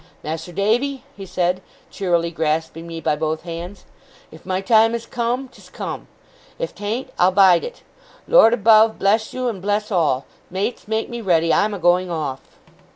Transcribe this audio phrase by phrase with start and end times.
[0.23, 3.85] 'Mas'r Davy,' he said, cheerily grasping me by both hands,
[4.31, 6.07] 'if my time is come, 'tis come.
[6.57, 7.83] If 'tan't, I'll bide it.
[8.27, 10.25] Lord above bless you, and bless all!
[10.49, 11.53] Mates, make me ready!
[11.53, 12.41] I'm a going off!